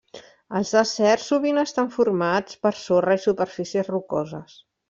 Els 0.59 0.71
deserts 0.77 1.25
sovint 1.33 1.61
estan 1.65 1.91
formats 1.97 2.57
per 2.65 2.75
sorra 2.81 3.19
i 3.21 3.25
superfícies 3.29 3.93
rocoses. 3.97 4.61